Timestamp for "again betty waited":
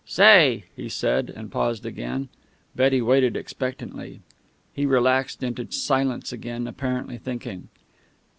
1.85-3.37